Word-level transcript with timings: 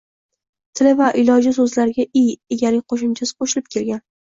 Tili 0.79 0.93
va 1.01 1.09
iloji 1.25 1.51
soʻzlariga 1.59 2.07
-i 2.07 2.25
egalik 2.59 2.89
qoʻshimchasi 2.95 3.39
qoʻshilib 3.39 3.73
boʻlgan 3.79 4.07